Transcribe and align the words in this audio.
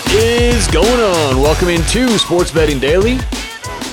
What 0.00 0.14
is 0.14 0.66
going 0.68 1.00
on? 1.00 1.42
Welcome 1.42 1.68
into 1.68 2.18
Sports 2.18 2.50
Betting 2.50 2.78
Daily. 2.78 3.18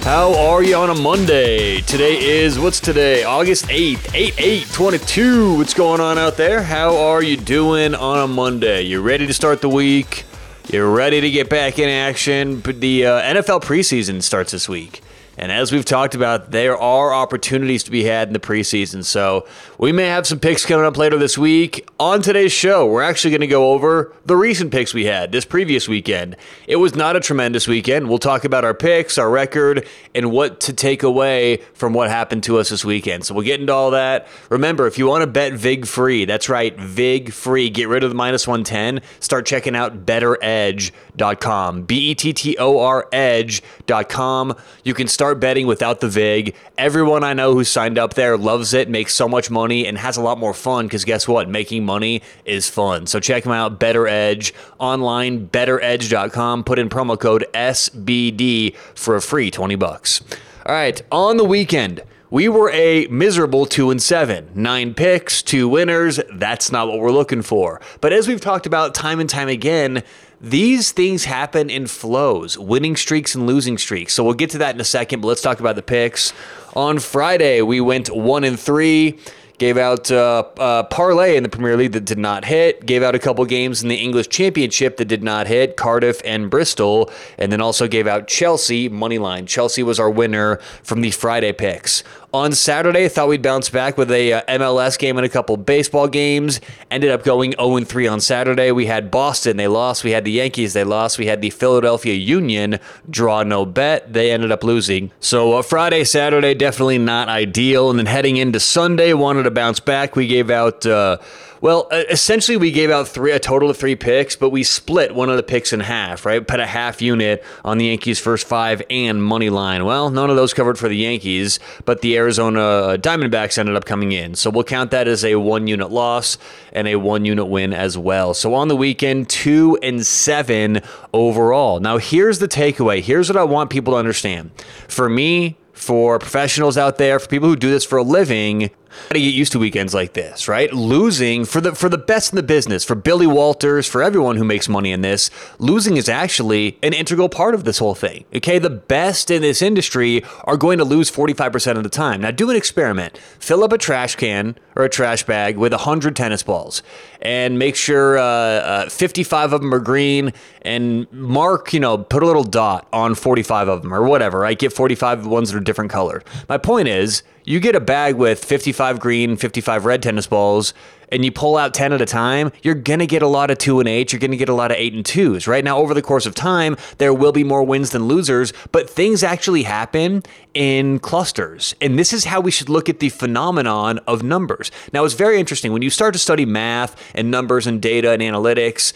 How 0.04 0.34
are 0.38 0.64
you 0.64 0.76
on 0.76 0.90
a 0.90 0.96
Monday? 0.96 1.82
Today 1.82 2.18
is, 2.18 2.58
what's 2.58 2.80
today? 2.80 3.24
August 3.24 3.66
8th, 3.66 4.16
8 4.16 4.34
8 4.38 4.68
22. 4.72 5.58
What's 5.58 5.74
going 5.74 6.00
on 6.00 6.18
out 6.18 6.38
there? 6.38 6.64
How 6.64 6.96
are 6.98 7.22
you 7.22 7.36
doing 7.36 7.94
on 7.94 8.20
a 8.20 8.28
Monday? 8.28 8.84
You 8.84 9.02
ready 9.02 9.28
to 9.28 9.34
start 9.34 9.62
the 9.62 9.70
week? 9.70 10.24
You're 10.72 10.90
ready 10.90 11.20
to 11.20 11.30
get 11.30 11.50
back 11.50 11.78
in 11.78 11.90
action? 11.90 12.62
The 12.62 13.06
uh, 13.06 13.22
NFL 13.22 13.64
preseason 13.64 14.24
starts 14.24 14.54
this 14.54 14.70
week. 14.70 15.02
And 15.38 15.52
as 15.52 15.72
we've 15.72 15.86
talked 15.86 16.16
about, 16.16 16.52
there 16.52 16.76
are 16.76 17.14
opportunities 17.14 17.84
to 17.84 17.92
be 17.92 18.04
had 18.04 18.28
in 18.28 18.34
the 18.34 18.40
preseason. 18.40 19.06
So 19.06 19.48
we 19.78 19.92
may 19.92 20.08
have 20.08 20.26
some 20.26 20.40
picks 20.40 20.66
coming 20.66 20.86
up 20.86 20.98
later 20.98 21.18
this 21.18 21.38
week. 21.38 21.88
On 22.00 22.22
today's 22.22 22.52
show, 22.52 22.88
we're 22.88 23.04
actually 23.04 23.32
going 23.32 23.42
to 23.42 23.48
go 23.48 23.72
over 23.72 24.14
the 24.26 24.36
recent 24.36 24.72
picks 24.72 24.94
we 24.94 25.06
had 25.06 25.32
this 25.32 25.46
previous 25.46 25.88
weekend. 25.88 26.36
It 26.68 26.78
was 26.78 26.96
not 26.96 27.16
a 27.16 27.20
tremendous 27.20 27.68
weekend. 27.68 28.10
We'll 28.10 28.18
talk 28.18 28.46
about 28.46 28.66
our 28.66 28.74
picks, 28.74 29.20
our 29.20 29.30
record, 29.30 29.88
and 30.16 30.32
what 30.32 30.60
to 30.62 30.74
take 30.74 31.04
away 31.04 31.58
from 31.74 31.94
what 31.94 32.10
happened 32.10 32.44
to 32.44 32.58
us 32.58 32.70
this 32.70 32.84
weekend. 32.84 33.26
So 33.26 33.36
we'll 33.36 33.46
get 33.46 33.60
into 33.62 33.74
all 33.74 33.92
that. 33.92 34.28
Remember, 34.50 34.88
if 34.88 34.98
you 34.98 35.06
want 35.06 35.22
to 35.22 35.28
bet 35.28 35.54
VIG 35.54 35.86
free, 35.86 36.26
that's 36.26 36.50
right, 36.50 36.76
VIG 36.80 37.32
free. 37.32 37.70
Get 37.70 37.88
rid 37.88 38.04
of 38.04 38.10
the 38.10 38.16
minus 38.16 38.48
110. 38.48 39.02
Start 39.20 39.46
checking 39.46 39.76
out 39.76 40.06
bettoredge.com. 40.06 41.84
B 41.84 42.10
E 42.10 42.16
T 42.16 42.34
T 42.34 42.58
O 42.58 42.80
R 42.80 43.08
edge.com. 43.12 44.56
You 44.84 44.94
can 44.94 45.08
start 45.08 45.27
start 45.28 45.42
betting 45.42 45.68
without 45.68 46.00
the 46.00 46.08
VIG. 46.08 46.56
Everyone 46.78 47.22
I 47.22 47.34
know 47.34 47.54
who 47.54 47.66
signed 47.66 47.98
up 47.98 48.14
there 48.14 48.38
loves 48.38 48.74
it, 48.74 48.88
makes 48.88 49.14
so 49.14 49.28
much 49.28 49.50
money, 49.50 49.86
and 49.86 49.98
has 49.98 50.16
a 50.16 50.22
lot 50.22 50.38
more 50.38 50.54
fun 50.54 50.86
because 50.86 51.04
guess 51.04 51.28
what? 51.28 51.50
Making 51.50 51.86
money 51.86 52.22
is 52.46 52.70
fun. 52.70 53.08
So 53.08 53.20
check 53.20 53.44
them 53.44 53.52
out, 53.52 53.78
Bettor 53.78 54.08
Edge, 54.08 54.54
online, 54.80 55.50
bettoredge.com. 55.50 56.64
Put 56.64 56.80
in 56.80 56.88
promo 56.88 57.20
code 57.20 57.46
SBD 57.54 58.74
for 58.96 59.18
a 59.18 59.22
free 59.22 59.52
20 59.52 59.76
bucks. 59.76 60.22
All 60.66 60.74
right, 60.74 61.02
on 61.12 61.36
the 61.36 61.44
weekend, 61.44 62.04
we 62.30 62.48
were 62.48 62.70
a 62.72 63.08
miserable 63.08 63.66
2 63.66 63.92
and 63.92 64.02
7. 64.02 64.52
9 64.56 64.94
picks, 64.94 65.42
2 65.42 65.68
winners. 65.68 66.22
That's 66.32 66.72
not 66.72 66.88
what 66.88 67.00
we're 67.00 67.12
looking 67.12 67.42
for. 67.42 67.82
But 68.00 68.14
as 68.14 68.30
we've 68.30 68.40
talked 68.40 68.66
about 68.66 68.96
time 68.96 69.20
and 69.20 69.30
time 69.30 69.50
again, 69.50 70.04
these 70.40 70.92
things 70.92 71.26
happen 71.26 71.70
in 71.70 71.88
flows, 71.88 72.58
winning 72.58 72.96
streaks 72.96 73.34
and 73.34 73.48
losing 73.48 73.78
streaks. 73.78 74.14
So 74.14 74.24
we'll 74.24 74.36
get 74.36 74.52
to 74.52 74.60
that 74.60 74.76
in 74.76 74.82
a 74.82 74.86
second, 74.86 75.22
but 75.22 75.28
let's 75.28 75.42
talk 75.42 75.60
about 75.60 75.76
the 75.76 75.82
picks. 75.82 76.34
On 76.76 77.00
Friday, 77.00 77.62
we 77.62 77.82
went 77.82 78.16
1 78.16 78.44
and 78.44 78.60
3 78.60 79.18
gave 79.58 79.78
out 79.78 80.12
uh, 80.12 80.44
uh, 80.58 80.84
parlay 80.84 81.36
in 81.36 81.44
the 81.44 81.50
Premier 81.50 81.76
League 81.76 81.94
that 81.94 82.06
did 82.06 82.18
not 82.18 82.46
hit, 82.46 82.86
gave 82.86 83.02
out 83.02 83.16
a 83.16 83.20
couple 83.20 83.44
games 83.46 83.82
in 83.82 83.90
the 83.90 83.96
English 83.96 84.30
Championship 84.30 84.98
that 84.98 85.06
did 85.06 85.24
not 85.24 85.48
hit, 85.48 85.76
Cardiff 85.76 86.22
and 86.24 86.50
Bristol, 86.50 87.12
and 87.38 87.52
then 87.52 87.62
also 87.62 87.88
gave 87.88 88.08
out 88.08 88.28
Chelsea 88.28 88.88
money 88.88 89.18
line. 89.18 89.48
Chelsea 89.48 89.84
was 89.84 90.00
our 90.00 90.10
winner 90.10 90.58
from 90.84 91.02
the 91.02 91.12
Friday 91.12 91.54
picks. 91.54 92.04
On 92.38 92.52
Saturday, 92.52 93.10
thought 93.10 93.30
we'd 93.30 93.42
bounce 93.42 93.68
back 93.68 93.98
with 93.98 94.12
a 94.12 94.34
uh, 94.34 94.42
MLS 94.60 95.00
game 95.00 95.18
and 95.18 95.26
a 95.26 95.30
couple 95.30 95.58
baseball 95.58 96.08
games. 96.08 96.62
Ended 96.92 97.10
up 97.10 97.24
going 97.24 97.56
0 97.60 97.80
3 97.80 98.06
on 98.06 98.22
Saturday. 98.22 98.72
We 98.72 98.86
had 98.86 99.10
Boston, 99.10 99.58
they 99.58 99.68
lost. 99.68 100.04
We 100.04 100.12
had 100.12 100.24
the 100.24 100.30
Yankees, 100.30 100.74
they 100.74 100.84
lost. 100.84 101.18
We 101.18 101.26
had 101.26 101.42
the 101.42 101.50
Philadelphia 101.50 102.14
Union, 102.14 102.78
draw 103.10 103.42
no 103.42 103.66
bet. 103.66 104.14
They 104.14 104.32
ended 104.32 104.52
up 104.52 104.64
losing. 104.64 105.12
So 105.20 105.54
uh, 105.54 105.64
Friday, 105.64 106.04
Saturday, 106.04 106.54
definitely 106.54 107.00
not 107.00 107.28
ideal. 107.28 107.90
And 107.90 107.98
then 107.98 108.06
heading 108.06 108.38
into 108.38 108.60
Sunday, 108.60 109.14
wanted 109.14 109.44
to 109.44 109.52
bounce 109.52 109.80
back. 109.80 110.16
We 110.16 110.28
gave 110.28 110.52
out. 110.52 110.86
Uh, 110.86 111.18
well, 111.62 111.88
essentially, 111.92 112.58
we 112.58 112.72
gave 112.72 112.90
out 112.90 113.08
three 113.08 113.32
a 113.32 113.40
total 113.40 113.70
of 113.70 113.78
three 113.78 113.96
picks, 113.96 114.36
but 114.36 114.50
we 114.50 114.64
split 114.64 115.16
one 115.16 115.30
of 115.30 115.38
the 115.38 115.44
picks 115.44 115.74
in 115.74 115.80
half. 115.80 116.26
Right, 116.26 116.46
put 116.46 116.60
a 116.60 116.66
half 116.66 117.02
unit 117.02 117.44
on 117.64 117.78
the 117.78 117.86
Yankees' 117.86 118.20
first 118.20 118.48
five 118.48 118.82
and 118.90 119.24
money 119.24 119.50
line. 119.50 119.86
Well, 119.86 120.10
none 120.10 120.30
of 120.30 120.36
those 120.36 120.54
covered 120.54 120.78
for 120.78 120.88
the 120.88 120.98
Yankees, 120.98 121.60
but 121.86 122.02
the 122.02 122.18
Arizona 122.18 122.98
Diamondbacks 123.00 123.58
ended 123.58 123.76
up 123.76 123.86
coming 123.86 124.12
in. 124.12 124.36
So 124.36 124.50
we'll 124.50 124.64
count 124.64 124.92
that 124.92 125.08
as 125.08 125.24
a 125.24 125.36
one 125.36 125.68
unit 125.68 125.92
loss 125.92 126.38
and 126.74 126.88
a 126.88 126.96
one 126.96 127.26
unit 127.26 127.48
win 127.48 127.74
as 127.74 127.98
well. 127.98 128.34
So 128.34 128.54
on 128.54 128.68
the 128.68 128.76
weekend, 128.76 129.30
two 129.30 129.78
and 129.82 130.06
seven 130.06 130.82
overall. 131.14 131.80
Now 131.80 131.98
here's 131.98 132.40
the 132.40 132.48
takeaway. 132.48 133.02
Here's 133.02 133.30
what 133.30 133.38
I 133.38 133.44
want 133.44 133.70
people 133.70 133.94
to 133.94 133.98
understand. 133.98 134.52
For 134.88 135.10
me, 135.10 135.58
for 135.74 136.20
professionals 136.20 136.78
out 136.78 136.98
there, 136.98 137.20
for 137.20 137.28
people 137.28 137.48
who 137.48 137.56
do 137.56 137.70
this 137.70 137.86
for 137.86 137.98
a 137.98 138.04
living, 138.04 138.72
to 139.10 139.20
get 139.20 139.34
used 139.34 139.52
to 139.54 139.60
weekends 139.60 139.94
like 139.94 140.14
this, 140.14 140.48
right? 140.48 140.72
Losing 140.74 141.46
for 141.46 141.62
the 141.62 141.76
for 141.76 141.90
the 141.90 141.98
best 141.98 142.32
in 142.32 142.36
the 142.36 142.44
business, 142.44 142.84
for 142.84 142.96
Billy 142.96 143.28
Walters, 143.28 143.88
for 143.88 144.04
everyone 144.04 144.36
who 144.36 144.44
makes 144.44 144.68
money 144.68 144.92
in 144.92 145.02
this, 145.02 145.30
losing 145.60 145.98
is 145.98 146.10
actually 146.10 146.78
an 146.84 146.94
integral 146.94 147.30
part 147.30 147.54
of 147.56 147.64
this 147.64 147.80
whole 147.80 147.96
thing. 147.96 148.26
Okay, 148.36 148.60
the 148.60 148.70
best 148.70 149.32
in 149.32 149.42
this 149.42 149.62
industry 149.62 150.24
are 150.44 150.58
going 150.58 150.78
to 150.78 150.86
lose 150.86 151.12
45% 151.12 151.78
of 151.78 151.84
the 151.84 151.90
time. 151.90 152.22
Now 152.22 152.32
do 152.32 152.50
an 152.50 152.56
experiment. 152.56 153.18
Fill 153.40 153.64
up 153.64 153.74
a 153.74 153.78
trash 153.78 154.16
can 154.16 154.58
or 154.78 154.84
a 154.84 154.90
trash 154.90 155.24
bag 155.24 155.58
with 155.58 155.74
100 155.74 156.16
tennis 156.16 156.44
balls 156.44 156.84
and 157.20 157.58
make 157.58 157.76
sure 157.76 158.20
uh, 158.20 158.24
uh, 158.24 158.90
55 158.90 159.54
of 159.54 159.62
them 159.62 159.74
are 159.74 159.80
green 159.80 160.32
and 160.62 161.12
mark, 161.12 161.74
you 161.74 161.80
know, 161.80 161.98
put 161.98 162.22
a 162.22 162.28
little 162.28 162.44
dot 162.44 162.88
on 162.94 163.16
45 163.16 163.70
of 163.70 163.82
them 163.82 163.92
or 163.92 164.04
whatever, 164.04 164.40
right? 164.40 164.58
Get 164.58 164.72
45 164.72 165.26
ones 165.26 165.52
that 165.52 165.58
are 165.58 165.62
different 165.62 165.90
colored. 165.90 166.24
My 166.48 166.60
point 166.60 166.90
is, 166.90 167.24
you 167.44 167.60
get 167.60 167.76
a 167.76 167.80
bag 167.80 168.16
with 168.16 168.44
55 168.46 169.00
green, 169.00 169.36
55 169.36 169.86
red 169.86 170.04
tennis 170.04 170.28
balls, 170.28 170.76
and 171.10 171.24
you 171.24 171.32
pull 171.32 171.58
out 171.58 171.74
10 171.74 171.94
at 171.94 172.02
a 172.02 172.06
time, 172.06 172.52
you're 172.62 172.76
going 172.76 173.00
to 173.00 173.08
get 173.08 173.22
a 173.22 173.28
lot 173.28 173.52
of 173.52 173.58
2 173.58 173.80
and 173.80 173.88
8. 173.88 174.12
You're 174.12 174.20
going 174.20 174.32
to 174.32 174.38
get 174.38 174.50
a 174.50 174.54
lot 174.54 174.72
of 174.72 174.78
8 174.78 174.94
and 174.94 175.04
2s. 175.04 175.48
Right 175.48 175.64
now, 175.64 175.78
over 175.78 175.94
the 175.94 176.02
course 176.02 176.26
of 176.26 176.36
time, 176.36 176.76
there 176.98 177.14
will 177.14 177.32
be 177.32 177.44
more 177.44 177.64
wins 177.64 177.92
than 177.92 178.06
losers, 178.06 178.54
but 178.72 178.90
things 178.90 179.24
actually 179.24 179.64
happen 179.64 180.24
in 180.54 181.00
clusters. 181.00 181.76
And 181.82 181.98
this 181.98 182.14
is 182.14 182.26
how 182.26 182.42
we 182.42 182.52
should 182.52 182.70
look 182.70 182.90
at 182.90 183.00
the 183.00 183.10
phenomenon 183.10 184.00
of 184.08 184.24
numbers. 184.24 184.72
Now, 184.94 185.06
it's 185.06 185.14
very 185.14 185.40
interesting. 185.40 185.72
When 185.72 185.82
you 185.82 185.90
start 185.90 186.14
to 186.14 186.20
study 186.20 186.46
math 186.46 186.96
and 187.16 187.32
numbers 187.32 187.68
and 187.68 187.82
data 187.82 188.12
and 188.12 188.22
analytics, 188.22 188.94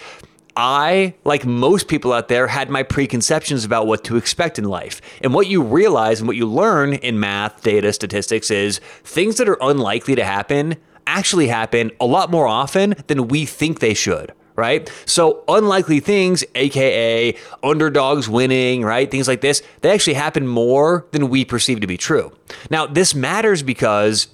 I, 0.56 1.14
like 1.24 1.46
most 1.46 1.88
people 1.88 2.12
out 2.12 2.28
there, 2.28 2.48
had 2.48 2.70
my 2.70 2.84
preconceptions 2.84 3.64
about 3.64 3.88
what 3.88 4.04
to 4.06 4.18
expect 4.18 4.60
in 4.60 4.66
life. 4.66 5.02
And 5.22 5.34
what 5.34 5.48
you 5.48 5.64
realize 5.64 6.20
and 6.20 6.28
what 6.28 6.36
you 6.36 6.46
learn 6.46 6.94
in 6.94 7.20
math, 7.20 7.64
data, 7.64 7.94
statistics 7.94 8.52
is 8.52 8.80
things 9.04 9.38
that 9.38 9.48
are 9.48 9.58
unlikely 9.62 10.16
to 10.16 10.26
happen 10.26 10.76
actually 11.08 11.48
happen 11.48 11.92
a 12.00 12.06
lot 12.06 12.32
more 12.32 12.48
often 12.48 12.96
than 13.08 13.28
we 13.28 13.46
think 13.46 13.80
they 13.80 13.94
should 13.94 14.34
right? 14.56 14.92
So 15.06 15.44
unlikely 15.48 16.02
things, 16.02 16.44
aka 16.56 17.36
underdogs 17.64 18.30
winning, 18.30 18.84
right? 18.84 19.10
Things 19.10 19.28
like 19.28 19.42
this, 19.42 19.64
they 19.82 19.92
actually 19.92 20.16
happen 20.16 20.46
more 20.46 21.08
than 21.12 21.30
we 21.30 21.46
perceive 21.46 21.80
to 21.80 21.88
be 21.88 21.98
true. 21.98 22.32
Now, 22.70 22.86
this 22.86 23.16
matters 23.16 23.64
because 23.64 24.28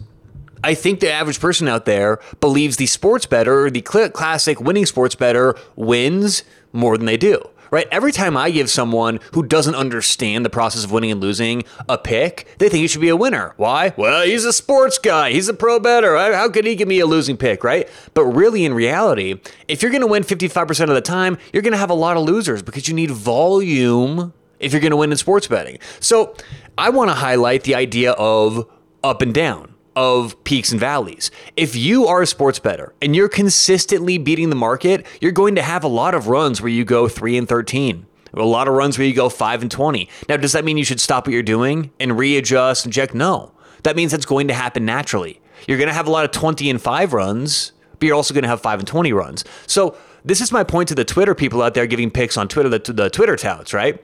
I 0.63 0.73
think 0.73 1.00
the 1.00 1.11
average 1.11 1.39
person 1.39 1.67
out 1.67 1.85
there 1.85 2.19
believes 2.39 2.77
the 2.77 2.88
sports 2.88 3.25
bettor, 3.25 3.69
the 3.69 3.81
classic 3.81 4.59
winning 4.59 4.85
sports 4.85 5.16
bettor 5.16 5.56
wins 5.75 6.44
more 6.73 6.97
than 6.97 7.06
they 7.06 7.17
do. 7.17 7.41
Right? 7.72 7.88
Every 7.91 8.11
time 8.11 8.38
I 8.38 8.51
give 8.51 8.69
someone 8.69 9.19
who 9.33 9.44
doesn't 9.44 9.75
understand 9.75 10.45
the 10.45 10.50
process 10.50 10.83
of 10.83 10.91
winning 10.91 11.11
and 11.11 11.22
losing 11.22 11.63
a 11.89 11.97
pick, 11.97 12.47
they 12.59 12.69
think 12.69 12.81
he 12.81 12.88
should 12.88 13.01
be 13.01 13.09
a 13.09 13.16
winner. 13.16 13.53
Why? 13.57 13.94
Well, 13.97 14.25
he's 14.25 14.45
a 14.45 14.53
sports 14.53 14.97
guy. 14.97 15.31
He's 15.31 15.47
a 15.47 15.53
pro 15.53 15.79
bettor. 15.79 16.16
How 16.17 16.50
could 16.50 16.66
he 16.66 16.75
give 16.75 16.88
me 16.88 17.00
a 17.00 17.06
losing 17.06 17.38
pick, 17.38 17.63
right? 17.63 17.89
But 18.13 18.25
really, 18.25 18.66
in 18.66 18.73
reality, 18.73 19.39
if 19.67 19.81
you're 19.81 19.91
going 19.91 20.01
to 20.01 20.07
win 20.07 20.23
55% 20.23 20.81
of 20.83 20.89
the 20.89 21.01
time, 21.01 21.38
you're 21.53 21.63
going 21.63 21.73
to 21.73 21.77
have 21.77 21.89
a 21.89 21.95
lot 21.95 22.17
of 22.17 22.23
losers 22.23 22.61
because 22.61 22.88
you 22.88 22.94
need 22.94 23.11
volume 23.11 24.33
if 24.59 24.72
you're 24.72 24.81
going 24.81 24.91
to 24.91 24.97
win 24.97 25.11
in 25.11 25.17
sports 25.17 25.47
betting. 25.47 25.77
So 26.00 26.35
I 26.77 26.89
want 26.89 27.09
to 27.09 27.16
highlight 27.16 27.63
the 27.63 27.75
idea 27.75 28.13
of 28.13 28.69
up 29.03 29.21
and 29.21 29.33
down 29.33 29.67
of 29.97 30.41
peaks 30.44 30.71
and 30.71 30.79
valleys. 30.79 31.31
If 31.55 31.75
you 31.75 32.05
are 32.05 32.21
a 32.21 32.27
sports 32.27 32.59
bettor 32.59 32.94
and 33.01 33.15
you're 33.15 33.27
consistently 33.27 34.19
beating 34.19 34.51
the 34.51 34.55
market, 34.55 35.03
you're 35.19 35.31
going 35.31 35.55
to 35.55 35.63
have 35.63 35.83
a 35.83 35.88
lot 35.88 36.13
of 36.13 36.27
runs 36.27 36.61
where 36.61 36.69
you 36.69 36.85
go 36.85 37.07
3 37.07 37.35
and 37.35 37.49
13. 37.49 38.05
A 38.31 38.44
lot 38.44 38.67
of 38.67 38.75
runs 38.75 38.99
where 38.99 39.07
you 39.07 39.15
go 39.15 39.27
5 39.27 39.63
and 39.63 39.71
20. 39.71 40.07
Now, 40.29 40.38
does 40.38 40.51
that 40.51 40.63
mean 40.63 40.77
you 40.77 40.83
should 40.83 40.99
stop 40.99 41.25
what 41.25 41.33
you're 41.33 41.41
doing 41.41 41.89
and 41.99 42.15
readjust 42.15 42.85
and 42.85 42.94
check? 42.94 43.15
No. 43.15 43.53
That 43.81 43.95
means 43.95 44.11
that's 44.11 44.27
going 44.27 44.47
to 44.49 44.53
happen 44.53 44.85
naturally. 44.85 45.41
You're 45.67 45.79
going 45.79 45.88
to 45.88 45.95
have 45.95 46.05
a 46.05 46.11
lot 46.11 46.25
of 46.25 46.29
20 46.29 46.69
and 46.69 46.79
5 46.79 47.13
runs, 47.13 47.71
but 47.94 48.05
you're 48.05 48.15
also 48.15 48.35
going 48.35 48.44
to 48.44 48.49
have 48.49 48.61
5 48.61 48.79
and 48.79 48.88
20 48.88 49.11
runs. 49.13 49.45
So, 49.65 49.97
this 50.23 50.41
is 50.41 50.51
my 50.51 50.63
point 50.63 50.89
to 50.89 50.95
the 50.95 51.05
Twitter 51.05 51.33
people 51.33 51.63
out 51.63 51.73
there 51.73 51.88
giving 51.88 52.11
picks 52.11 52.38
on 52.38 52.47
Twitter, 52.47 52.69
the, 52.69 52.94
the 52.94 53.09
Twitter 53.09 53.35
touts, 53.35 53.73
right? 53.73 54.03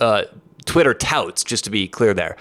Uh, 0.00 0.24
Twitter 0.64 0.94
touts, 0.94 1.44
just 1.44 1.62
to 1.62 1.70
be 1.70 1.86
clear 1.86 2.12
there. 2.12 2.36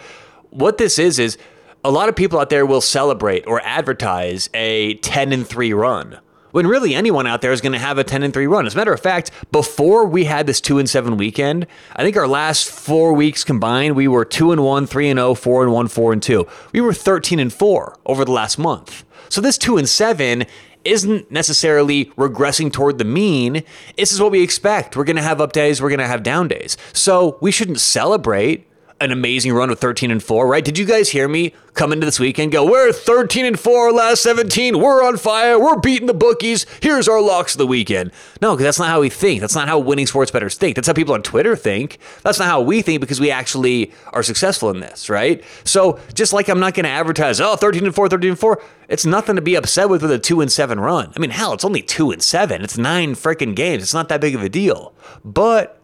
What 0.50 0.80
this 0.80 0.98
is, 0.98 1.20
is 1.20 1.38
a 1.84 1.92
lot 1.92 2.10
of 2.10 2.16
people 2.16 2.40
out 2.40 2.50
there 2.50 2.66
will 2.66 2.82
celebrate 2.82 3.46
or 3.48 3.62
advertise 3.64 4.50
a 4.54 4.96
10 4.96 5.34
and 5.34 5.48
3 5.48 5.74
run 5.74 6.20
when 6.52 6.68
really 6.68 6.94
anyone 6.94 7.26
out 7.26 7.42
there 7.42 7.54
is 7.54 7.62
going 7.62 7.72
to 7.72 7.80
have 7.80 7.98
a 7.98 8.04
10 8.04 8.24
and 8.24 8.34
3 8.34 8.46
run. 8.46 8.68
As 8.68 8.74
a 8.74 8.78
matter 8.78 8.94
of 8.94 9.00
fact, 9.00 9.32
before 9.52 10.06
we 10.06 10.26
had 10.26 10.48
this 10.48 10.62
2 10.62 10.80
and 10.80 10.90
7 10.90 11.18
weekend, 11.18 11.66
I 11.96 12.04
think 12.04 12.18
our 12.18 12.28
last 12.28 12.70
4 12.70 13.14
weeks 13.14 13.44
combined, 13.44 13.96
we 13.96 14.08
were 14.08 14.26
2 14.26 14.52
and 14.52 14.64
1, 14.64 14.86
3 14.86 15.10
and 15.10 15.18
0, 15.18 15.34
4 15.34 15.64
and 15.64 15.72
1, 15.72 15.88
4 15.88 16.14
and 16.14 16.22
2. 16.22 16.48
We 16.74 16.82
were 16.82 16.94
13 16.94 17.40
and 17.40 17.54
4 17.54 17.98
over 18.06 18.26
the 18.26 18.32
last 18.32 18.60
month. 18.60 19.04
So 19.30 19.42
this 19.42 19.58
2 19.58 19.78
and 19.78 19.88
7 19.88 20.46
isn't 20.84 21.32
necessarily 21.32 22.06
regressing 22.18 22.72
toward 22.72 22.98
the 22.98 23.06
mean. 23.06 23.64
This 23.96 24.12
is 24.12 24.20
what 24.20 24.32
we 24.32 24.42
expect. 24.42 24.98
We're 24.98 25.04
going 25.04 25.16
to 25.16 25.22
have 25.22 25.40
up 25.40 25.54
days, 25.54 25.82
we're 25.82 25.90
going 25.90 26.00
to 26.00 26.08
have 26.08 26.24
down 26.24 26.48
days. 26.48 26.76
So 26.92 27.38
we 27.40 27.52
shouldn't 27.52 27.80
celebrate 27.80 28.68
an 29.02 29.12
amazing 29.12 29.54
run 29.54 29.70
of 29.70 29.80
13 29.80 30.12
and 30.12 30.22
4, 30.22 30.48
right? 30.48 30.64
Did 30.64 30.78
you 30.78 30.86
guys 30.86 31.10
hear 31.10 31.28
me 31.28 31.54
come 31.74 31.94
into 31.94 32.06
this 32.06 32.20
weekend 32.20 32.52
go, 32.52 32.70
we're 32.70 32.92
13 32.92 33.46
and 33.46 33.60
4 33.60 33.92
last 33.92 34.22
17. 34.24 34.80
We're 34.80 35.04
on 35.04 35.18
fire. 35.18 35.60
We're 35.60 35.80
beating 35.80 36.08
the 36.08 36.14
bookies. 36.14 36.66
Here's 36.82 37.08
our 37.08 37.22
locks 37.22 37.56
of 37.56 37.60
the 37.60 37.68
weekend. 37.68 38.12
No, 38.42 38.54
because 38.54 38.66
that's 38.66 38.80
not 38.80 38.90
how 38.90 39.02
we 39.02 39.10
think. 39.10 39.42
That's 39.42 39.56
not 39.56 39.68
how 39.68 39.80
winning 39.80 40.06
sports 40.06 40.32
bettors 40.32 40.56
think. 40.58 40.76
That's 40.76 40.88
how 40.88 40.94
people 40.94 41.14
on 41.14 41.24
Twitter 41.24 41.56
think. 41.56 41.98
That's 42.24 42.40
not 42.40 42.48
how 42.48 42.62
we 42.62 42.82
think 42.82 43.02
because 43.02 43.20
we 43.20 43.32
actually 43.32 43.92
are 44.14 44.24
successful 44.24 44.70
in 44.70 44.80
this, 44.82 45.10
right? 45.10 45.44
So 45.64 46.00
just 46.14 46.34
like 46.34 46.50
I'm 46.50 46.60
not 46.60 46.74
going 46.74 46.84
to 46.84 46.90
advertise, 46.90 47.40
oh, 47.42 47.56
13 47.56 47.86
and 47.86 47.96
4, 47.96 48.10
13 48.10 48.32
and 48.32 48.40
4, 48.40 48.62
it's 48.90 49.06
nothing 49.06 49.36
to 49.36 49.42
be 49.42 49.56
upset 49.56 49.90
with 49.90 50.02
with 50.02 50.12
a 50.12 50.20
2 50.20 50.42
and 50.42 50.52
7 50.52 50.80
run. 50.80 51.14
I 51.16 51.20
mean, 51.20 51.32
hell, 51.32 51.54
it's 51.54 51.66
only 51.66 51.82
2 51.82 52.12
and 52.12 52.22
7. 52.22 52.62
It's 52.62 52.78
nine 52.78 53.16
freaking 53.16 53.56
games. 53.56 53.84
It's 53.84 53.94
not 53.94 54.10
that 54.10 54.22
big 54.22 54.36
of 54.36 54.44
a 54.44 54.50
deal. 54.50 54.94
But 55.24 55.81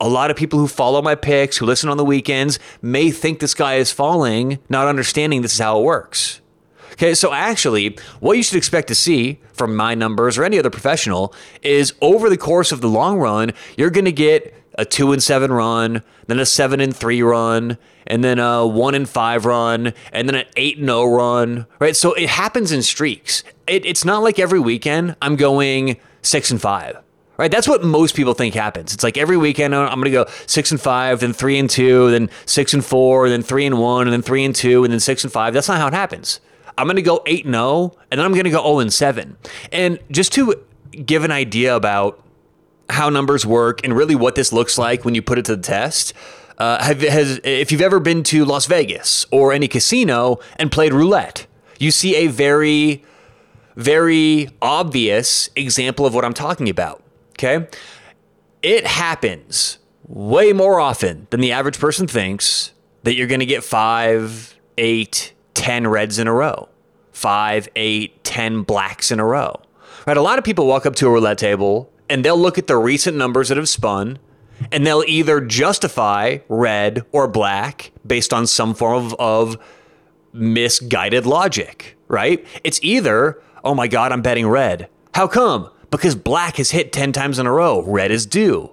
a 0.00 0.08
lot 0.08 0.30
of 0.30 0.36
people 0.36 0.58
who 0.58 0.68
follow 0.68 1.02
my 1.02 1.14
picks, 1.14 1.56
who 1.56 1.66
listen 1.66 1.88
on 1.88 1.96
the 1.96 2.04
weekends, 2.04 2.58
may 2.82 3.10
think 3.10 3.40
this 3.40 3.54
guy 3.54 3.74
is 3.74 3.90
falling, 3.92 4.58
not 4.68 4.86
understanding 4.86 5.42
this 5.42 5.54
is 5.54 5.58
how 5.58 5.80
it 5.80 5.84
works. 5.84 6.40
Okay, 6.92 7.14
so 7.14 7.32
actually, 7.32 7.96
what 8.18 8.36
you 8.36 8.42
should 8.42 8.56
expect 8.56 8.88
to 8.88 8.94
see 8.94 9.40
from 9.52 9.76
my 9.76 9.94
numbers 9.94 10.36
or 10.36 10.44
any 10.44 10.58
other 10.58 10.70
professional 10.70 11.32
is 11.62 11.94
over 12.00 12.28
the 12.28 12.36
course 12.36 12.72
of 12.72 12.80
the 12.80 12.88
long 12.88 13.18
run, 13.18 13.52
you're 13.76 13.90
going 13.90 14.04
to 14.04 14.12
get 14.12 14.54
a 14.76 14.84
two 14.84 15.12
and 15.12 15.22
seven 15.22 15.52
run, 15.52 16.02
then 16.26 16.38
a 16.38 16.46
seven 16.46 16.80
and 16.80 16.96
three 16.96 17.22
run, 17.22 17.78
and 18.06 18.24
then 18.24 18.38
a 18.38 18.66
one 18.66 18.94
and 18.94 19.08
five 19.08 19.44
run, 19.44 19.92
and 20.12 20.28
then 20.28 20.34
an 20.36 20.46
eight 20.56 20.78
and 20.78 20.86
zero 20.86 21.04
run. 21.06 21.66
Right, 21.78 21.94
so 21.94 22.14
it 22.14 22.28
happens 22.28 22.72
in 22.72 22.82
streaks. 22.82 23.44
It, 23.66 23.84
it's 23.84 24.04
not 24.04 24.22
like 24.22 24.38
every 24.38 24.60
weekend 24.60 25.16
I'm 25.20 25.36
going 25.36 25.98
six 26.22 26.50
and 26.50 26.60
five 26.60 26.96
right? 27.38 27.50
That's 27.50 27.66
what 27.68 27.82
most 27.82 28.14
people 28.14 28.34
think 28.34 28.54
happens. 28.54 28.92
It's 28.92 29.02
like 29.02 29.16
every 29.16 29.36
weekend 29.36 29.74
I'm 29.74 30.00
going 30.00 30.04
to 30.04 30.10
go 30.10 30.26
six 30.46 30.70
and 30.70 30.80
five, 30.80 31.20
then 31.20 31.32
three 31.32 31.58
and 31.58 31.70
two, 31.70 32.10
then 32.10 32.28
six 32.44 32.74
and 32.74 32.84
four, 32.84 33.28
then 33.28 33.42
three 33.42 33.64
and 33.64 33.78
one, 33.78 34.06
and 34.06 34.12
then 34.12 34.22
three 34.22 34.44
and 34.44 34.54
two, 34.54 34.84
and 34.84 34.92
then 34.92 35.00
six 35.00 35.24
and 35.24 35.32
five. 35.32 35.54
That's 35.54 35.68
not 35.68 35.78
how 35.78 35.86
it 35.86 35.94
happens. 35.94 36.40
I'm 36.76 36.86
going 36.86 36.96
to 36.96 37.02
go 37.02 37.22
eight 37.26 37.44
and 37.44 37.54
zero, 37.54 37.96
and 38.10 38.18
then 38.18 38.24
I'm 38.24 38.32
going 38.32 38.44
to 38.44 38.50
go 38.50 38.62
zero 38.62 38.80
and 38.80 38.92
seven. 38.92 39.36
And 39.72 39.98
just 40.10 40.32
to 40.34 40.54
give 41.04 41.24
an 41.24 41.30
idea 41.30 41.74
about 41.74 42.22
how 42.90 43.10
numbers 43.10 43.44
work 43.44 43.84
and 43.84 43.94
really 43.94 44.14
what 44.14 44.34
this 44.34 44.52
looks 44.52 44.78
like 44.78 45.04
when 45.04 45.14
you 45.14 45.22
put 45.22 45.38
it 45.38 45.44
to 45.46 45.56
the 45.56 45.62
test. 45.62 46.12
Uh, 46.56 46.82
have, 46.82 47.00
has, 47.02 47.40
if 47.44 47.70
you've 47.70 47.80
ever 47.80 48.00
been 48.00 48.24
to 48.24 48.44
Las 48.44 48.66
Vegas 48.66 49.26
or 49.30 49.52
any 49.52 49.68
casino 49.68 50.40
and 50.56 50.72
played 50.72 50.92
roulette, 50.92 51.46
you 51.78 51.92
see 51.92 52.16
a 52.16 52.26
very, 52.26 53.04
very 53.76 54.48
obvious 54.60 55.50
example 55.54 56.04
of 56.04 56.14
what 56.14 56.24
I'm 56.24 56.34
talking 56.34 56.68
about. 56.68 57.02
Okay. 57.38 57.68
It 58.62 58.84
happens 58.84 59.78
way 60.08 60.52
more 60.52 60.80
often 60.80 61.28
than 61.30 61.40
the 61.40 61.52
average 61.52 61.78
person 61.78 62.08
thinks 62.08 62.72
that 63.04 63.14
you're 63.14 63.28
going 63.28 63.38
to 63.40 63.46
get 63.46 63.62
five, 63.62 64.58
eight, 64.76 65.32
ten 65.54 65.86
reds 65.86 66.18
in 66.18 66.26
a 66.26 66.32
row, 66.32 66.68
five, 67.12 67.68
eight, 67.76 68.24
ten 68.24 68.62
blacks 68.62 69.12
in 69.12 69.20
a 69.20 69.24
row. 69.24 69.60
Right? 70.04 70.16
A 70.16 70.22
lot 70.22 70.38
of 70.38 70.44
people 70.44 70.66
walk 70.66 70.84
up 70.84 70.96
to 70.96 71.06
a 71.06 71.10
roulette 71.10 71.38
table 71.38 71.92
and 72.08 72.24
they'll 72.24 72.36
look 72.38 72.58
at 72.58 72.66
the 72.66 72.76
recent 72.76 73.16
numbers 73.16 73.50
that 73.50 73.56
have 73.56 73.68
spun 73.68 74.18
and 74.72 74.84
they'll 74.84 75.04
either 75.06 75.40
justify 75.40 76.38
red 76.48 77.04
or 77.12 77.28
black 77.28 77.92
based 78.04 78.32
on 78.32 78.48
some 78.48 78.74
form 78.74 79.06
of, 79.06 79.14
of 79.20 79.58
misguided 80.32 81.24
logic, 81.26 81.96
right? 82.08 82.44
It's 82.64 82.80
either, 82.82 83.40
oh 83.62 83.76
my 83.76 83.86
God, 83.86 84.10
I'm 84.10 84.22
betting 84.22 84.48
red. 84.48 84.88
How 85.14 85.28
come? 85.28 85.70
Because 85.90 86.14
black 86.14 86.56
has 86.56 86.70
hit 86.70 86.92
10 86.92 87.12
times 87.12 87.38
in 87.38 87.46
a 87.46 87.52
row. 87.52 87.82
Red 87.82 88.10
is 88.10 88.26
due. 88.26 88.70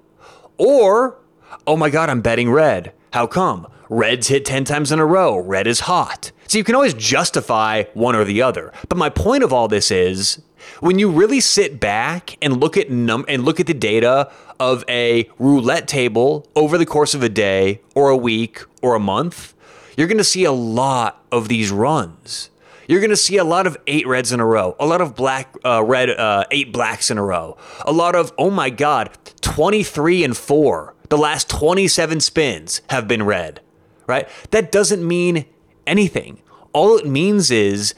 Or, 0.57 1.17
oh 1.65 1.77
my 1.77 1.89
God, 1.89 2.09
I'm 2.09 2.21
betting 2.21 2.51
red. 2.51 2.93
How 3.13 3.27
come? 3.27 3.67
Red's 3.89 4.27
hit 4.27 4.45
10 4.45 4.63
times 4.65 4.91
in 4.91 4.99
a 4.99 5.05
row. 5.05 5.37
Red 5.37 5.67
is 5.67 5.81
hot. 5.81 6.31
So 6.47 6.57
you 6.57 6.63
can 6.63 6.75
always 6.75 6.93
justify 6.93 7.83
one 7.93 8.15
or 8.15 8.23
the 8.23 8.41
other. 8.41 8.73
But 8.89 8.97
my 8.97 9.09
point 9.09 9.43
of 9.43 9.53
all 9.53 9.67
this 9.67 9.91
is 9.91 10.41
when 10.79 10.99
you 10.99 11.11
really 11.11 11.39
sit 11.39 11.79
back 11.79 12.37
and 12.41 12.59
look 12.59 12.77
at 12.77 12.89
num 12.89 13.25
and 13.27 13.45
look 13.45 13.59
at 13.59 13.67
the 13.67 13.73
data 13.73 14.31
of 14.59 14.83
a 14.89 15.29
roulette 15.37 15.87
table 15.87 16.47
over 16.55 16.77
the 16.77 16.85
course 16.85 17.13
of 17.13 17.23
a 17.23 17.29
day 17.29 17.81
or 17.93 18.09
a 18.09 18.17
week 18.17 18.63
or 18.81 18.95
a 18.95 18.99
month, 18.99 19.53
you're 19.95 20.07
going 20.07 20.17
to 20.17 20.23
see 20.23 20.43
a 20.43 20.51
lot 20.51 21.23
of 21.31 21.47
these 21.47 21.71
runs 21.71 22.49
you're 22.87 22.99
going 22.99 23.09
to 23.09 23.17
see 23.17 23.37
a 23.37 23.43
lot 23.43 23.67
of 23.67 23.77
eight 23.87 24.07
reds 24.07 24.31
in 24.31 24.39
a 24.39 24.45
row, 24.45 24.75
a 24.79 24.85
lot 24.85 25.01
of 25.01 25.15
black, 25.15 25.55
uh, 25.63 25.83
red, 25.83 26.09
uh, 26.09 26.45
eight 26.51 26.71
blacks 26.71 27.09
in 27.09 27.17
a 27.17 27.23
row, 27.23 27.57
a 27.81 27.91
lot 27.91 28.15
of, 28.15 28.33
oh 28.37 28.49
my 28.49 28.69
God, 28.69 29.11
23 29.41 30.23
and 30.23 30.37
four. 30.37 30.95
The 31.09 31.17
last 31.17 31.49
27 31.49 32.19
spins 32.19 32.81
have 32.89 33.07
been 33.07 33.23
red, 33.23 33.61
right? 34.07 34.27
That 34.51 34.71
doesn't 34.71 35.07
mean 35.07 35.45
anything. 35.85 36.41
All 36.73 36.97
it 36.97 37.05
means 37.05 37.51
is 37.51 37.93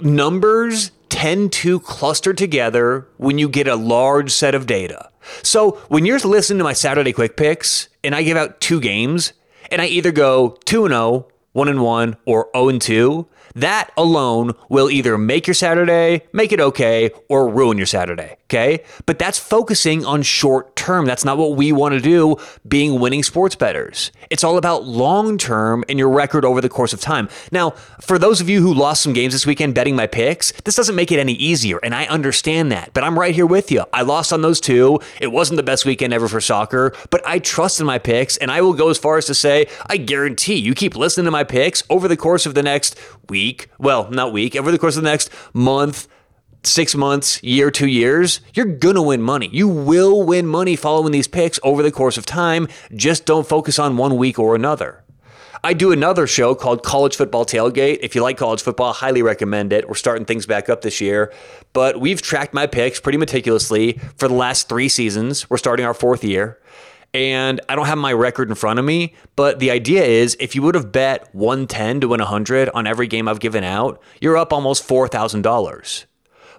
numbers 0.00 0.90
tend 1.08 1.52
to 1.52 1.80
cluster 1.80 2.32
together 2.32 3.06
when 3.18 3.38
you 3.38 3.48
get 3.48 3.68
a 3.68 3.76
large 3.76 4.30
set 4.30 4.54
of 4.54 4.66
data. 4.66 5.10
So 5.42 5.72
when 5.88 6.06
you're 6.06 6.18
listening 6.18 6.58
to 6.58 6.64
my 6.64 6.72
Saturday 6.72 7.12
quick 7.12 7.36
picks 7.36 7.88
and 8.02 8.14
I 8.14 8.22
give 8.22 8.36
out 8.36 8.60
two 8.60 8.80
games 8.80 9.32
and 9.70 9.80
I 9.80 9.86
either 9.86 10.12
go 10.12 10.58
2 10.64 10.86
and 10.86 10.92
0, 10.92 11.28
1 11.52 11.68
and 11.68 11.82
1 11.82 12.16
or 12.26 12.48
0 12.54 12.68
and 12.68 12.82
2, 12.82 13.26
that 13.54 13.90
alone 13.96 14.52
will 14.68 14.90
either 14.90 15.16
make 15.16 15.46
your 15.46 15.54
Saturday, 15.54 16.22
make 16.32 16.52
it 16.52 16.60
okay, 16.60 17.10
or 17.28 17.48
ruin 17.48 17.76
your 17.76 17.86
Saturday. 17.86 18.39
Okay. 18.50 18.82
But 19.06 19.20
that's 19.20 19.38
focusing 19.38 20.04
on 20.04 20.22
short 20.22 20.74
term. 20.74 21.06
That's 21.06 21.24
not 21.24 21.38
what 21.38 21.54
we 21.54 21.70
want 21.70 21.94
to 21.94 22.00
do 22.00 22.36
being 22.66 22.98
winning 22.98 23.22
sports 23.22 23.54
bettors. 23.54 24.10
It's 24.28 24.42
all 24.42 24.58
about 24.58 24.84
long 24.84 25.38
term 25.38 25.84
and 25.88 26.00
your 26.00 26.08
record 26.08 26.44
over 26.44 26.60
the 26.60 26.68
course 26.68 26.92
of 26.92 27.00
time. 27.00 27.28
Now, 27.52 27.70
for 28.00 28.18
those 28.18 28.40
of 28.40 28.48
you 28.48 28.60
who 28.60 28.74
lost 28.74 29.02
some 29.02 29.12
games 29.12 29.34
this 29.34 29.46
weekend 29.46 29.76
betting 29.76 29.94
my 29.94 30.08
picks, 30.08 30.50
this 30.62 30.74
doesn't 30.74 30.96
make 30.96 31.12
it 31.12 31.20
any 31.20 31.34
easier. 31.34 31.78
And 31.84 31.94
I 31.94 32.06
understand 32.06 32.72
that. 32.72 32.92
But 32.92 33.04
I'm 33.04 33.16
right 33.16 33.32
here 33.32 33.46
with 33.46 33.70
you. 33.70 33.84
I 33.92 34.02
lost 34.02 34.32
on 34.32 34.42
those 34.42 34.60
two. 34.60 34.98
It 35.20 35.28
wasn't 35.28 35.56
the 35.56 35.62
best 35.62 35.86
weekend 35.86 36.12
ever 36.12 36.26
for 36.26 36.40
soccer, 36.40 36.92
but 37.10 37.24
I 37.24 37.38
trust 37.38 37.78
in 37.78 37.86
my 37.86 37.98
picks. 37.98 38.36
And 38.36 38.50
I 38.50 38.62
will 38.62 38.74
go 38.74 38.88
as 38.88 38.98
far 38.98 39.16
as 39.16 39.26
to 39.26 39.34
say, 39.34 39.68
I 39.86 39.96
guarantee 39.96 40.56
you 40.56 40.74
keep 40.74 40.96
listening 40.96 41.26
to 41.26 41.30
my 41.30 41.44
picks 41.44 41.84
over 41.88 42.08
the 42.08 42.16
course 42.16 42.46
of 42.46 42.54
the 42.54 42.64
next 42.64 42.98
week. 43.28 43.68
Well, 43.78 44.10
not 44.10 44.32
week, 44.32 44.56
over 44.56 44.72
the 44.72 44.78
course 44.78 44.96
of 44.96 45.04
the 45.04 45.08
next 45.08 45.30
month 45.54 46.08
six 46.62 46.94
months, 46.94 47.42
year, 47.42 47.70
two 47.70 47.86
years, 47.86 48.40
you're 48.54 48.66
going 48.66 48.94
to 48.94 49.02
win 49.02 49.22
money. 49.22 49.48
You 49.52 49.68
will 49.68 50.22
win 50.22 50.46
money 50.46 50.76
following 50.76 51.12
these 51.12 51.28
picks 51.28 51.58
over 51.62 51.82
the 51.82 51.92
course 51.92 52.18
of 52.18 52.26
time. 52.26 52.68
Just 52.94 53.26
don't 53.26 53.46
focus 53.46 53.78
on 53.78 53.96
one 53.96 54.16
week 54.16 54.38
or 54.38 54.54
another. 54.54 55.02
I 55.62 55.74
do 55.74 55.92
another 55.92 56.26
show 56.26 56.54
called 56.54 56.82
College 56.82 57.16
Football 57.16 57.44
Tailgate. 57.44 57.98
If 58.00 58.14
you 58.14 58.22
like 58.22 58.38
college 58.38 58.62
football, 58.62 58.92
I 58.92 58.94
highly 58.94 59.20
recommend 59.20 59.74
it. 59.74 59.86
We're 59.88 59.94
starting 59.94 60.24
things 60.24 60.46
back 60.46 60.70
up 60.70 60.80
this 60.80 61.02
year, 61.02 61.32
but 61.74 62.00
we've 62.00 62.22
tracked 62.22 62.54
my 62.54 62.66
picks 62.66 62.98
pretty 62.98 63.18
meticulously 63.18 64.00
for 64.16 64.26
the 64.26 64.34
last 64.34 64.70
three 64.70 64.88
seasons. 64.88 65.50
We're 65.50 65.58
starting 65.58 65.84
our 65.84 65.92
fourth 65.92 66.24
year. 66.24 66.58
And 67.12 67.60
I 67.68 67.74
don't 67.74 67.86
have 67.86 67.98
my 67.98 68.12
record 68.12 68.48
in 68.48 68.54
front 68.54 68.78
of 68.78 68.84
me, 68.84 69.14
but 69.36 69.58
the 69.58 69.70
idea 69.70 70.04
is 70.04 70.36
if 70.40 70.54
you 70.54 70.62
would 70.62 70.76
have 70.76 70.92
bet 70.92 71.28
110 71.34 72.00
to 72.00 72.08
win 72.08 72.20
100 72.20 72.70
on 72.70 72.86
every 72.86 73.08
game 73.08 73.28
I've 73.28 73.40
given 73.40 73.64
out, 73.64 74.00
you're 74.20 74.36
up 74.36 74.52
almost 74.52 74.88
$4,000. 74.88 76.04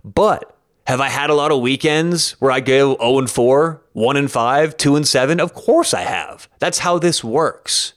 But 0.03 0.57
have 0.87 0.99
I 0.99 1.09
had 1.09 1.29
a 1.29 1.35
lot 1.35 1.51
of 1.51 1.61
weekends 1.61 2.31
where 2.33 2.51
I 2.51 2.59
go 2.59 2.97
0 2.97 3.19
and 3.19 3.29
4, 3.29 3.81
1 3.93 4.17
and 4.17 4.31
5, 4.31 4.77
2 4.77 4.95
and 4.95 5.07
7? 5.07 5.39
Of 5.39 5.53
course 5.53 5.93
I 5.93 6.01
have. 6.01 6.49
That's 6.59 6.79
how 6.79 6.99
this 6.99 7.23
works. 7.23 7.93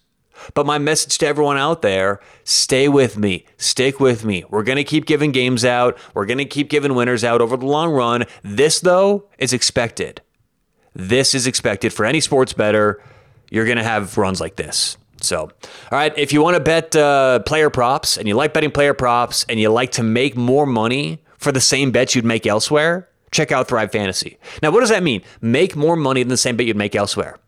But 0.52 0.66
my 0.66 0.78
message 0.78 1.16
to 1.18 1.26
everyone 1.26 1.56
out 1.56 1.80
there 1.80 2.20
stay 2.44 2.88
with 2.88 3.16
me, 3.16 3.46
stick 3.56 3.98
with 3.98 4.24
me. 4.24 4.44
We're 4.50 4.62
going 4.62 4.76
to 4.76 4.84
keep 4.84 5.06
giving 5.06 5.32
games 5.32 5.64
out, 5.64 5.98
we're 6.12 6.26
going 6.26 6.38
to 6.38 6.44
keep 6.44 6.68
giving 6.68 6.94
winners 6.94 7.24
out 7.24 7.40
over 7.40 7.56
the 7.56 7.66
long 7.66 7.92
run. 7.92 8.24
This, 8.42 8.80
though, 8.80 9.28
is 9.38 9.52
expected. 9.52 10.20
This 10.94 11.34
is 11.34 11.46
expected 11.46 11.92
for 11.92 12.04
any 12.04 12.20
sports 12.20 12.52
bettor. 12.52 13.02
You're 13.50 13.64
going 13.64 13.78
to 13.78 13.84
have 13.84 14.16
runs 14.18 14.40
like 14.40 14.56
this. 14.56 14.96
So, 15.20 15.40
all 15.40 15.50
right, 15.90 16.16
if 16.18 16.32
you 16.32 16.42
want 16.42 16.56
to 16.56 16.60
bet 16.60 16.94
uh, 16.94 17.40
player 17.40 17.70
props 17.70 18.18
and 18.18 18.28
you 18.28 18.34
like 18.34 18.52
betting 18.52 18.70
player 18.70 18.94
props 18.94 19.46
and 19.48 19.58
you 19.58 19.70
like 19.70 19.92
to 19.92 20.02
make 20.02 20.36
more 20.36 20.66
money 20.66 21.22
for 21.44 21.52
the 21.52 21.60
same 21.60 21.92
bets 21.92 22.16
you'd 22.16 22.24
make 22.24 22.46
elsewhere, 22.46 23.08
check 23.30 23.52
out 23.52 23.68
Thrive 23.68 23.92
Fantasy. 23.92 24.38
Now, 24.62 24.72
what 24.72 24.80
does 24.80 24.88
that 24.88 25.02
mean? 25.02 25.22
Make 25.40 25.76
more 25.76 25.94
money 25.94 26.22
than 26.22 26.30
the 26.30 26.36
same 26.36 26.56
bet 26.56 26.66
you'd 26.66 26.76
make 26.76 26.96
elsewhere. 26.96 27.38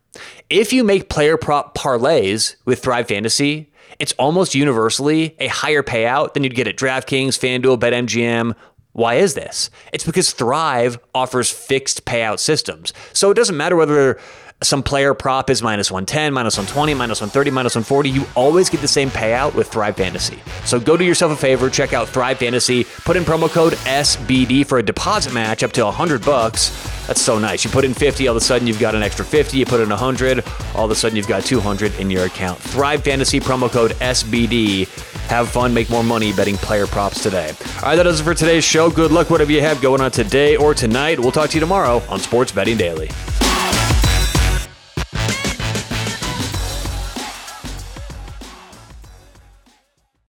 If 0.49 0.71
you 0.71 0.83
make 0.83 1.09
player 1.09 1.37
prop 1.37 1.77
parlays 1.77 2.55
with 2.65 2.79
Thrive 2.79 3.07
Fantasy, 3.07 3.71
it's 3.99 4.13
almost 4.13 4.55
universally 4.55 5.35
a 5.39 5.47
higher 5.47 5.83
payout 5.83 6.33
than 6.33 6.43
you'd 6.43 6.55
get 6.55 6.67
at 6.67 6.77
DraftKings, 6.77 7.37
FanDuel, 7.37 7.79
BetMGM. 7.79 8.55
Why 8.93 9.15
is 9.15 9.33
this? 9.33 9.69
It's 9.93 10.05
because 10.05 10.31
Thrive 10.31 10.99
offers 11.13 11.51
fixed 11.51 12.05
payout 12.05 12.39
systems. 12.39 12.93
So 13.13 13.29
it 13.29 13.35
doesn't 13.35 13.57
matter 13.57 13.75
whether 13.75 14.19
some 14.63 14.81
player 14.81 15.13
prop 15.13 15.51
is 15.51 15.61
minus 15.61 15.91
110, 15.91 16.33
minus 16.33 16.57
120, 16.57 16.95
minus 16.95 17.21
130, 17.21 17.51
minus 17.51 17.75
140, 17.75 18.09
you 18.09 18.25
always 18.35 18.71
get 18.71 18.81
the 18.81 18.87
same 18.87 19.09
payout 19.09 19.53
with 19.53 19.67
Thrive 19.67 19.95
Fantasy. 19.95 20.39
So 20.65 20.79
go 20.79 20.97
do 20.97 21.05
yourself 21.05 21.31
a 21.31 21.35
favor, 21.35 21.69
check 21.69 21.93
out 21.93 22.09
Thrive 22.09 22.39
Fantasy, 22.39 22.83
put 22.83 23.15
in 23.15 23.23
promo 23.23 23.49
code 23.49 23.73
SBD 23.73 24.65
for 24.65 24.79
a 24.79 24.83
deposit 24.83 25.31
match 25.31 25.61
up 25.61 25.73
to 25.73 25.83
100 25.83 26.25
bucks. 26.25 26.69
That's 27.05 27.21
so 27.21 27.37
nice. 27.37 27.63
You 27.63 27.69
put 27.69 27.85
in 27.85 27.93
50, 27.93 28.27
all 28.27 28.35
of 28.35 28.41
a 28.41 28.43
sudden 28.43 28.67
you've 28.67 28.79
got 28.79 28.95
an 28.95 29.03
extra 29.03 29.23
50. 29.23 29.57
You 29.57 29.65
put 29.65 29.79
in 29.79 29.89
100, 29.89 30.43
all 30.73 30.85
of 30.85 30.91
a 30.91 30.95
sudden 30.95 31.15
you've 31.15 31.27
got 31.27 31.43
200 31.43 31.93
in 31.99 32.09
your 32.09 32.25
account. 32.25 32.59
Thrive 32.59 33.03
Fantasy 33.03 33.39
promo 33.39 33.71
code 33.71 33.91
SBD. 33.91 34.87
Have 35.27 35.49
fun, 35.49 35.71
make 35.73 35.89
more 35.89 36.03
money 36.03 36.33
betting 36.33 36.55
player 36.55 36.87
props 36.87 37.21
today. 37.21 37.49
All 37.77 37.89
right, 37.89 37.95
that 37.95 38.03
does 38.03 38.21
it 38.21 38.23
for 38.23 38.33
today's 38.33 38.63
show. 38.63 38.89
Good 38.89 39.11
luck, 39.11 39.29
whatever 39.29 39.51
you 39.51 39.61
have 39.61 39.81
going 39.81 40.01
on 40.01 40.09
today 40.09 40.55
or 40.55 40.73
tonight. 40.73 41.19
We'll 41.19 41.31
talk 41.31 41.51
to 41.51 41.57
you 41.57 41.61
tomorrow 41.61 42.01
on 42.09 42.19
Sports 42.19 42.51
Betting 42.51 42.77
Daily. 42.77 43.09